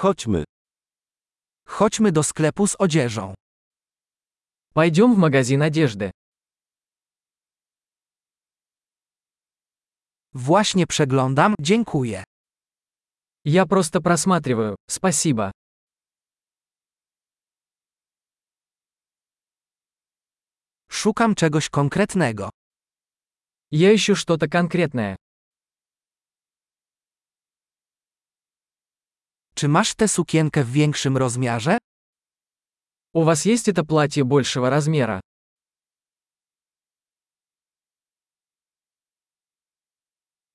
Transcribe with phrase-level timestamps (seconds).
[0.00, 0.43] Chodźmy.
[1.67, 3.33] Chodźmy do sklepu z odzieżą.
[4.73, 6.11] Пойдем в магазин одежды.
[10.33, 12.23] Właśnie przeglądam, dziękuję.
[13.45, 15.51] Я просто просматриваю, спасибо.
[20.89, 22.49] Szukam czegoś konkretnego.
[23.71, 25.15] Я ищу что-то конкретное.
[29.60, 31.78] Czy masz tę sukienkę w większym rozmiarze?
[33.14, 35.20] У вас есть это платье большего размера?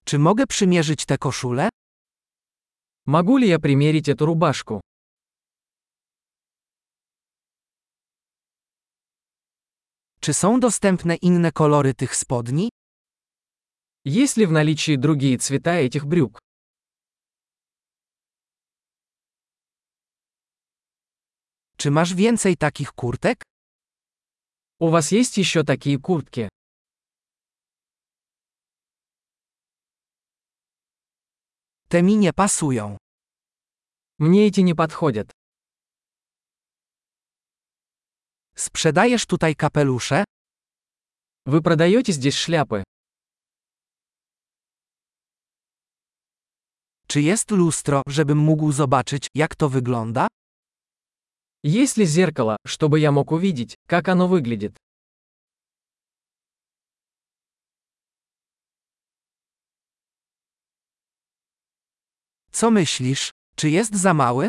[0.05, 1.69] Czy mogę przymierzyć tę koszulę?
[3.05, 4.79] Могу ли я примерить эту рубашку?
[10.19, 12.69] Czy są dostępne inne kolory tych spodni?
[14.05, 16.39] Есть ли в наличии другие цвета этих брюк?
[21.85, 23.43] Czy masz więcej takich kurtek?
[24.79, 26.49] У вас есть еще такие куртки?
[31.89, 32.97] Te mi nie pasują.
[34.19, 35.31] Мне эти не подходят.
[38.55, 40.23] Sprzedajesz tutaj kapelusze?
[41.45, 42.83] Вы продаете здесь шляпы?
[47.07, 50.27] Czy jest lustro, żebym mógł zobaczyć, jak to wygląda?
[51.68, 54.76] Есть ли зеркало, чтобы я мог увидеть, как оно выглядит?
[62.52, 63.32] Co myślisz?
[63.56, 64.48] Czy jest za mały?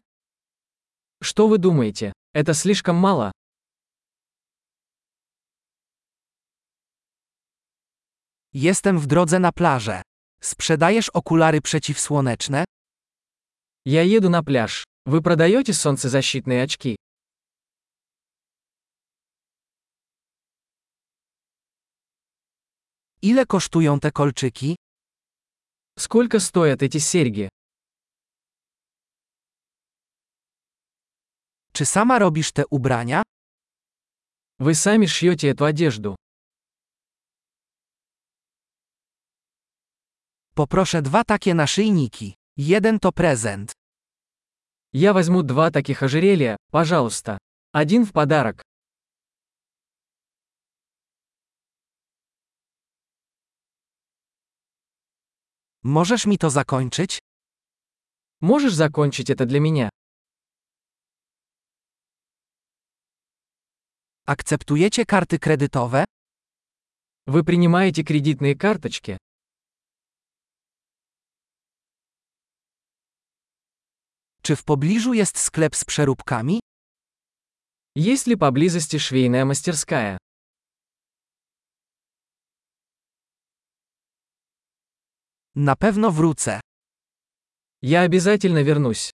[1.23, 2.13] Что вы думаете?
[2.35, 3.31] Это слишком мало?
[8.53, 10.01] Jestem w drodze na plażę.
[10.41, 12.65] Sprzedajesz okulary przeciwsłoneczne?
[13.85, 14.83] Я еду на пляж.
[15.07, 16.97] Вы продаете солнцезащитные очки?
[23.26, 24.76] Ile kosztują te kolczyki?
[25.98, 27.48] Сколько стоят эти серьги?
[31.72, 33.22] Czy sama robisz te ubrania?
[34.58, 36.16] Вы сами шьете эту одежду.
[40.54, 42.34] Poproszę dwa takie naszyjniki.
[42.56, 43.72] Jeden to prezent.
[44.92, 47.38] Я возьму два таких ожерелья, пожалуйста.
[47.72, 48.62] Один в подарок.
[55.86, 57.18] Możesz mi to zakończyć?
[58.40, 59.88] Можешь закончить это для меня?
[64.26, 66.04] Akceptujecie karty kredytowe?
[67.26, 69.16] Вы принимаете кредитные карточки?
[74.42, 76.60] Czy w pobliżu jest sklep z przeróbkami?
[77.96, 80.18] Есть ли поблизости швейная мастерская?
[85.59, 86.59] Na pewno wrócę.
[87.81, 89.11] Я обязательно вернусь.